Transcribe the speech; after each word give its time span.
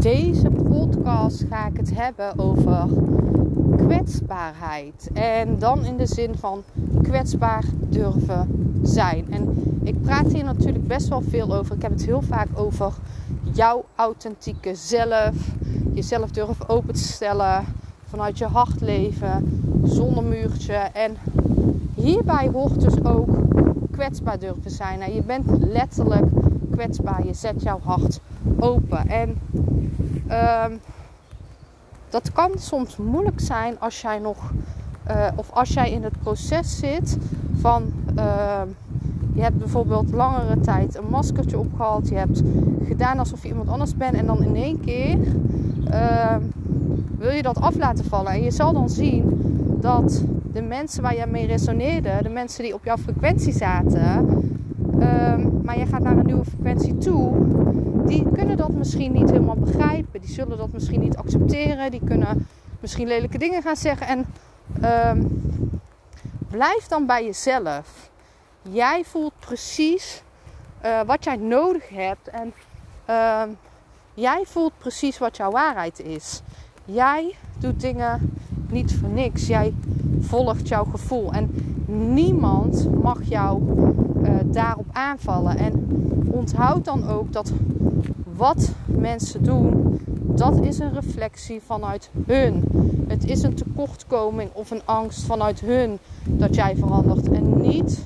Deze 0.00 0.50
podcast 0.50 1.44
ga 1.48 1.66
ik 1.66 1.76
het 1.76 1.94
hebben 1.94 2.38
over 2.38 2.88
kwetsbaarheid. 3.76 5.10
En 5.12 5.58
dan 5.58 5.84
in 5.84 5.96
de 5.96 6.06
zin 6.06 6.34
van 6.34 6.62
kwetsbaar 7.02 7.64
durven 7.88 8.78
zijn. 8.82 9.26
En 9.30 9.62
ik 9.82 10.02
praat 10.02 10.32
hier 10.32 10.44
natuurlijk 10.44 10.86
best 10.86 11.08
wel 11.08 11.22
veel 11.28 11.54
over. 11.54 11.74
Ik 11.74 11.82
heb 11.82 11.90
het 11.90 12.04
heel 12.04 12.22
vaak 12.22 12.48
over 12.54 12.92
jouw 13.52 13.84
authentieke 13.94 14.74
zelf. 14.74 15.34
Jezelf 15.92 16.30
durven 16.30 16.68
open 16.68 16.94
te 16.94 17.02
stellen. 17.02 17.64
Vanuit 18.04 18.38
je 18.38 18.46
hart 18.46 18.80
leven. 18.80 19.62
Zonder 19.84 20.24
muurtje. 20.24 20.74
En 20.74 21.16
hierbij 21.94 22.48
hoort 22.52 22.80
dus 22.80 23.04
ook 23.04 23.28
kwetsbaar 23.90 24.38
durven 24.38 24.70
zijn. 24.70 24.98
Nou, 24.98 25.12
je 25.12 25.22
bent 25.22 25.46
letterlijk 25.58 26.26
kwetsbaar. 26.70 27.26
Je 27.26 27.34
zet 27.34 27.62
jouw 27.62 27.80
hart 27.82 28.20
open. 28.58 29.08
En 29.08 29.28
um, 30.30 30.80
dat 32.10 32.32
kan 32.32 32.50
soms 32.58 32.96
moeilijk 32.96 33.40
zijn 33.40 33.80
als 33.80 34.00
jij 34.00 34.18
nog, 34.18 34.52
uh, 35.10 35.26
of 35.34 35.50
als 35.50 35.68
jij 35.72 35.90
in 35.90 36.02
het 36.02 36.18
proces 36.20 36.78
zit 36.78 37.16
van, 37.60 37.92
uh, 38.16 38.60
je 39.34 39.42
hebt 39.42 39.58
bijvoorbeeld 39.58 40.12
langere 40.12 40.60
tijd 40.60 40.96
een 40.96 41.08
maskertje 41.10 41.58
opgehad, 41.58 42.08
je 42.08 42.14
hebt 42.14 42.42
gedaan 42.84 43.18
alsof 43.18 43.42
je 43.42 43.48
iemand 43.48 43.68
anders 43.68 43.96
bent 43.96 44.14
en 44.14 44.26
dan 44.26 44.42
in 44.42 44.56
één 44.56 44.80
keer 44.80 45.18
uh, 45.90 46.36
wil 47.18 47.30
je 47.30 47.42
dat 47.42 47.60
af 47.60 47.76
laten 47.76 48.04
vallen. 48.04 48.32
En 48.32 48.42
je 48.42 48.50
zal 48.50 48.72
dan 48.72 48.90
zien 48.90 49.40
dat 49.80 50.24
de 50.52 50.62
mensen 50.62 51.02
waar 51.02 51.14
jij 51.14 51.26
mee 51.26 51.46
resoneerde, 51.46 52.10
de 52.22 52.28
mensen 52.28 52.62
die 52.62 52.74
op 52.74 52.84
jouw 52.84 52.96
frequentie 52.96 53.52
zaten, 53.52 54.28
ehm, 55.00 55.19
maar 55.70 55.78
je 55.78 55.86
gaat 55.86 56.02
naar 56.02 56.16
een 56.16 56.26
nieuwe 56.26 56.44
frequentie 56.44 56.98
toe, 56.98 57.32
die 58.06 58.30
kunnen 58.32 58.56
dat 58.56 58.72
misschien 58.72 59.12
niet 59.12 59.30
helemaal 59.30 59.56
begrijpen. 59.56 60.20
Die 60.20 60.30
zullen 60.30 60.58
dat 60.58 60.72
misschien 60.72 61.00
niet 61.00 61.16
accepteren. 61.16 61.90
Die 61.90 62.00
kunnen 62.04 62.46
misschien 62.80 63.06
lelijke 63.06 63.38
dingen 63.38 63.62
gaan 63.62 63.76
zeggen. 63.76 64.06
En 64.06 64.26
um, 65.16 65.42
blijf 66.48 66.86
dan 66.86 67.06
bij 67.06 67.24
jezelf. 67.24 68.10
Jij 68.62 69.04
voelt 69.04 69.32
precies 69.38 70.22
uh, 70.84 71.00
wat 71.06 71.24
jij 71.24 71.36
nodig 71.36 71.88
hebt. 71.88 72.28
En 72.28 72.52
uh, 73.08 73.42
jij 74.14 74.42
voelt 74.46 74.72
precies 74.78 75.18
wat 75.18 75.36
jouw 75.36 75.50
waarheid 75.50 76.00
is. 76.00 76.42
Jij 76.84 77.34
doet 77.58 77.80
dingen 77.80 78.38
niet 78.68 78.94
voor 78.94 79.08
niks. 79.08 79.46
Jij 79.46 79.74
volgt 80.20 80.68
jouw 80.68 80.84
gevoel. 80.84 81.32
En 81.32 81.50
niemand 82.14 83.02
mag 83.02 83.18
jou 83.22 83.62
daarop 84.44 84.86
aanvallen. 84.92 85.56
En 85.56 85.86
onthoud 86.30 86.84
dan 86.84 87.08
ook 87.08 87.32
dat 87.32 87.52
wat 88.36 88.72
mensen 88.86 89.42
doen, 89.42 89.98
dat 90.34 90.60
is 90.60 90.78
een 90.78 90.92
reflectie 90.92 91.60
vanuit 91.66 92.10
hun. 92.26 92.64
Het 93.08 93.24
is 93.24 93.42
een 93.42 93.54
tekortkoming 93.54 94.50
of 94.52 94.70
een 94.70 94.82
angst 94.84 95.24
vanuit 95.24 95.60
hun 95.60 95.98
dat 96.24 96.54
jij 96.54 96.76
verandert 96.76 97.28
en 97.30 97.60
niet 97.60 98.04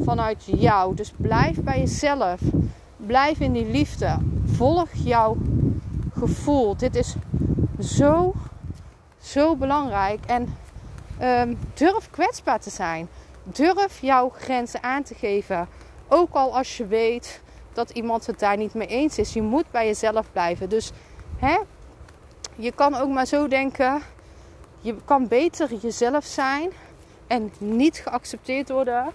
vanuit 0.00 0.44
jou. 0.44 0.94
Dus 0.94 1.12
blijf 1.16 1.62
bij 1.62 1.78
jezelf. 1.78 2.40
Blijf 2.96 3.40
in 3.40 3.52
die 3.52 3.70
liefde. 3.70 4.16
Volg 4.44 4.88
jouw 4.92 5.36
gevoel. 6.18 6.76
Dit 6.76 6.96
is 6.96 7.14
zo, 7.80 8.32
zo 9.20 9.56
belangrijk. 9.56 10.20
En 10.26 10.54
um, 11.22 11.58
durf 11.74 12.10
kwetsbaar 12.10 12.60
te 12.60 12.70
zijn. 12.70 13.08
Durf 13.42 14.00
jouw 14.00 14.28
grenzen 14.28 14.82
aan 14.82 15.02
te 15.02 15.14
geven. 15.14 15.68
Ook 16.08 16.34
al 16.34 16.56
als 16.56 16.76
je 16.76 16.86
weet 16.86 17.40
dat 17.72 17.90
iemand 17.90 18.26
het 18.26 18.38
daar 18.38 18.56
niet 18.56 18.74
mee 18.74 18.86
eens 18.86 19.18
is. 19.18 19.32
Je 19.32 19.42
moet 19.42 19.70
bij 19.70 19.86
jezelf 19.86 20.26
blijven. 20.32 20.68
Dus 20.68 20.92
hè, 21.36 21.58
je 22.54 22.72
kan 22.72 22.94
ook 22.94 23.08
maar 23.08 23.26
zo 23.26 23.48
denken. 23.48 24.02
Je 24.80 24.96
kan 25.04 25.28
beter 25.28 25.74
jezelf 25.74 26.24
zijn 26.24 26.70
en 27.26 27.52
niet 27.58 27.98
geaccepteerd 27.98 28.68
worden 28.68 29.12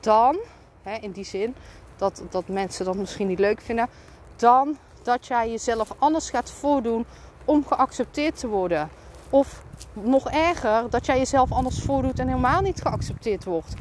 dan, 0.00 0.38
hè, 0.82 0.94
in 0.94 1.10
die 1.10 1.24
zin, 1.24 1.54
dat, 1.96 2.22
dat 2.30 2.48
mensen 2.48 2.84
dat 2.84 2.96
misschien 2.96 3.26
niet 3.26 3.38
leuk 3.38 3.60
vinden, 3.60 3.88
dan 4.36 4.78
dat 5.02 5.26
jij 5.26 5.50
jezelf 5.50 5.94
anders 5.98 6.30
gaat 6.30 6.50
voordoen 6.50 7.06
om 7.44 7.66
geaccepteerd 7.66 8.38
te 8.38 8.48
worden. 8.48 8.90
Of 9.30 9.62
nog 9.92 10.30
erger, 10.30 10.90
dat 10.90 11.06
jij 11.06 11.18
jezelf 11.18 11.52
anders 11.52 11.80
voordoet 11.80 12.18
en 12.18 12.28
helemaal 12.28 12.60
niet 12.60 12.80
geaccepteerd 12.80 13.44
wordt. 13.44 13.74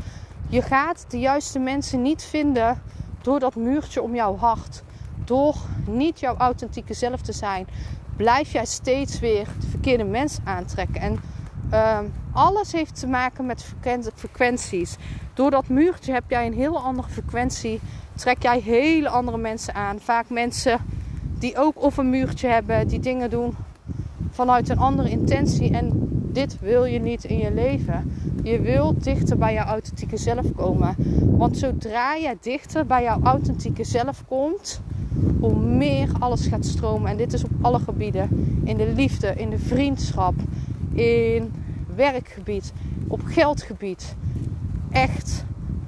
Je 0.49 0.61
gaat 0.61 1.05
de 1.07 1.19
juiste 1.19 1.59
mensen 1.59 2.01
niet 2.01 2.23
vinden 2.23 2.81
door 3.21 3.39
dat 3.39 3.55
muurtje 3.55 4.01
om 4.01 4.15
jouw 4.15 4.37
hart, 4.37 4.83
door 5.25 5.55
niet 5.85 6.19
jouw 6.19 6.37
authentieke 6.37 6.93
zelf 6.93 7.21
te 7.21 7.31
zijn, 7.31 7.67
blijf 8.15 8.51
jij 8.51 8.65
steeds 8.65 9.19
weer 9.19 9.47
de 9.59 9.67
verkeerde 9.67 10.03
mensen 10.03 10.43
aantrekken. 10.45 11.01
En 11.01 11.19
uh, 11.71 11.99
alles 12.31 12.71
heeft 12.71 12.99
te 12.99 13.07
maken 13.07 13.45
met 13.45 13.73
frequenties. 14.15 14.95
Door 15.33 15.51
dat 15.51 15.67
muurtje 15.67 16.13
heb 16.13 16.23
jij 16.27 16.45
een 16.45 16.53
hele 16.53 16.77
andere 16.77 17.09
frequentie. 17.09 17.81
Trek 18.15 18.41
jij 18.41 18.59
hele 18.59 19.09
andere 19.09 19.37
mensen 19.37 19.73
aan. 19.73 19.99
Vaak 19.99 20.29
mensen 20.29 20.79
die 21.39 21.57
ook 21.57 21.83
of 21.83 21.97
een 21.97 22.09
muurtje 22.09 22.47
hebben, 22.47 22.87
die 22.87 22.99
dingen 22.99 23.29
doen 23.29 23.55
vanuit 24.37 24.69
een 24.69 24.77
andere 24.77 25.09
intentie. 25.09 25.71
En 25.71 25.91
dit 26.31 26.59
wil 26.59 26.85
je 26.85 26.99
niet 26.99 27.23
in 27.23 27.37
je 27.37 27.53
leven. 27.53 28.11
Je 28.43 28.61
wilt 28.61 29.03
dichter 29.03 29.37
bij 29.37 29.53
jouw 29.53 29.65
authentieke 29.65 30.17
zelf 30.17 30.45
komen. 30.55 30.95
Want 31.37 31.57
zodra 31.57 32.13
je 32.13 32.37
dichter 32.41 32.85
bij 32.85 33.03
jouw 33.03 33.19
authentieke 33.23 33.83
zelf 33.83 34.23
komt, 34.27 34.81
hoe 35.39 35.55
meer 35.55 36.09
alles 36.19 36.47
gaat 36.47 36.65
stromen. 36.65 37.11
En 37.11 37.17
dit 37.17 37.33
is 37.33 37.43
op 37.43 37.51
alle 37.61 37.79
gebieden. 37.79 38.29
In 38.63 38.77
de 38.77 38.93
liefde, 38.95 39.33
in 39.35 39.49
de 39.49 39.59
vriendschap, 39.59 40.33
in 40.93 41.51
werkgebied, 41.95 42.73
op 43.07 43.21
geldgebied. 43.25 44.15
Echt, 44.89 45.45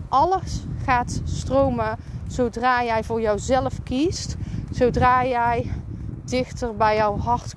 alles 0.07 0.65
gaat 0.83 1.21
stromen 1.23 1.97
zodra 2.27 2.83
jij 2.83 3.03
voor 3.03 3.21
jouzelf 3.21 3.83
kiest. 3.83 4.35
Zodra 4.71 5.25
jij 5.25 5.71
dichter 6.29 6.75
bij 6.75 6.95
jouw 6.95 7.17
hart 7.17 7.55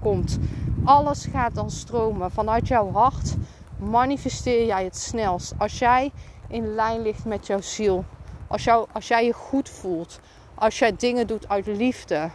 komt. 0.00 0.38
Alles 0.84 1.26
gaat 1.32 1.54
dan 1.54 1.70
stromen. 1.70 2.30
Vanuit 2.30 2.68
jouw 2.68 2.92
hart 2.92 3.34
manifesteer 3.78 4.66
jij 4.66 4.84
het 4.84 4.96
snelst. 4.96 5.52
Als 5.58 5.78
jij 5.78 6.12
in 6.48 6.74
lijn 6.74 7.02
ligt 7.02 7.24
met 7.24 7.46
jouw 7.46 7.60
ziel. 7.60 8.04
Als, 8.46 8.64
jou, 8.64 8.86
als 8.92 9.08
jij 9.08 9.24
je 9.24 9.32
goed 9.32 9.68
voelt. 9.68 10.20
Als 10.54 10.78
jij 10.78 10.96
dingen 10.96 11.26
doet 11.26 11.48
uit 11.48 11.66
liefde. 11.66 12.30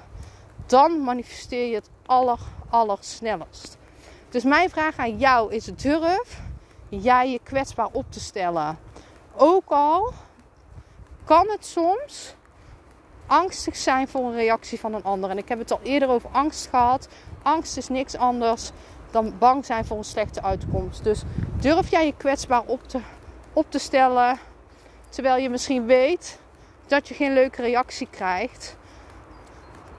Dan 0.66 1.03
manifesteer 1.03 1.68
je 1.68 1.75
het 1.75 1.90
aller, 2.69 2.97
snelst. 3.00 3.78
Dus 4.29 4.44
mijn 4.44 4.69
vraag 4.69 4.97
aan 4.97 5.18
jou 5.18 5.53
is: 5.53 5.66
durf 5.66 6.41
jij 6.90 7.31
je 7.31 7.39
kwetsbaar 7.44 7.89
op 7.92 8.06
te 8.12 8.19
stellen? 8.19 8.77
Ook 9.36 9.69
al 9.69 10.13
kan 11.24 11.48
het 11.50 11.65
soms 11.65 12.36
angstig 13.27 13.75
zijn 13.75 14.07
voor 14.07 14.25
een 14.25 14.36
reactie 14.36 14.80
van 14.80 14.94
een 14.94 15.04
ander. 15.04 15.30
En 15.30 15.38
ik 15.38 15.50
heb 15.50 15.60
het 15.60 15.72
al 15.72 15.80
eerder 15.83 16.10
over 16.10 16.30
angst 16.31 16.68
gehad. 16.68 17.07
Angst 17.44 17.77
is 17.77 17.88
niks 17.88 18.16
anders 18.16 18.72
dan 19.16 19.38
bang 19.38 19.66
zijn 19.66 19.86
voor 19.86 19.98
een 19.98 20.04
slechte 20.04 20.42
uitkomst. 20.44 21.04
Dus 21.04 21.24
durf 21.60 21.89
jij 21.89 22.06
je 22.06 22.13
kwetsbaar 22.18 22.63
op 22.66 22.88
te, 22.88 23.00
op 23.54 23.66
te 23.72 23.80
stellen. 23.80 24.39
Terwijl 25.10 25.42
je 25.42 25.50
misschien 25.50 25.86
weet 25.86 26.39
dat 26.88 27.07
je 27.07 27.13
geen 27.13 27.33
leuke 27.33 27.62
reactie 27.62 28.07
krijgt. 28.10 28.75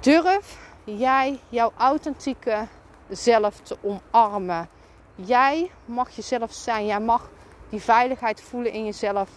Durf 0.00 0.58
jij 0.84 1.40
jouw 1.48 1.72
authentieke 1.76 2.66
zelf 3.08 3.60
te 3.60 3.78
omarmen. 3.82 4.68
Jij 5.14 5.70
mag 5.84 6.10
jezelf 6.10 6.52
zijn. 6.52 6.86
Jij 6.86 7.00
mag 7.00 7.30
die 7.68 7.80
veiligheid 7.80 8.40
voelen 8.40 8.72
in 8.72 8.84
jezelf. 8.84 9.30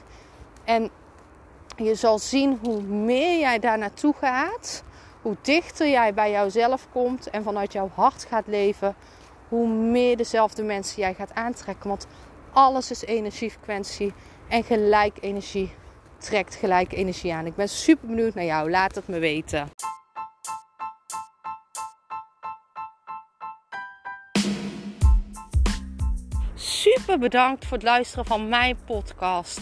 En 0.63 0.89
je 1.83 1.95
zal 1.95 2.19
zien 2.19 2.59
hoe 2.63 2.81
meer 2.81 3.39
jij 3.39 3.59
daar 3.59 3.77
naartoe 3.77 4.13
gaat, 4.19 4.83
hoe 5.21 5.35
dichter 5.41 5.89
jij 5.89 6.13
bij 6.13 6.31
jouzelf 6.31 6.87
komt 6.91 7.29
en 7.29 7.43
vanuit 7.43 7.73
jouw 7.73 7.91
hart 7.95 8.25
gaat 8.29 8.47
leven, 8.47 8.95
hoe 9.47 9.67
meer 9.67 10.17
dezelfde 10.17 10.63
mensen 10.63 11.01
jij 11.01 11.13
gaat 11.13 11.33
aantrekken. 11.33 11.89
Want 11.89 12.07
alles 12.53 12.91
is 12.91 13.03
energiefrequentie 13.05 14.13
en 14.47 14.63
gelijk 14.63 15.17
energie 15.21 15.71
trekt 16.19 16.55
gelijke 16.55 16.95
energie 16.95 17.33
aan. 17.33 17.45
Ik 17.45 17.55
ben 17.55 17.69
super 17.69 18.07
benieuwd 18.07 18.33
naar 18.33 18.45
jou. 18.45 18.69
Laat 18.69 18.95
het 18.95 19.07
me 19.07 19.19
weten. 19.19 19.69
Super 26.55 27.19
bedankt 27.19 27.65
voor 27.65 27.77
het 27.77 27.85
luisteren 27.85 28.25
van 28.25 28.49
mijn 28.49 28.77
podcast. 28.85 29.61